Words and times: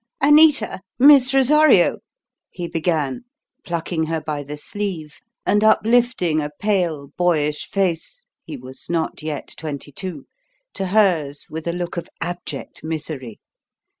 "Anita 0.19 0.79
Miss 0.97 1.31
Rosario!" 1.31 1.99
he 2.49 2.67
began, 2.67 3.23
plucking 3.63 4.05
her 4.05 4.19
by 4.19 4.41
the 4.41 4.57
sleeve 4.57 5.19
and 5.45 5.63
uplifting 5.63 6.41
a 6.41 6.49
pale, 6.59 7.09
boyish 7.17 7.69
face 7.69 8.25
he 8.43 8.57
was 8.57 8.89
not 8.89 9.21
yet 9.21 9.53
twenty 9.57 9.91
two 9.91 10.25
to 10.73 10.87
hers 10.87 11.45
with 11.51 11.67
a 11.67 11.71
look 11.71 11.97
of 11.97 12.09
abject 12.19 12.83
misery. 12.83 13.39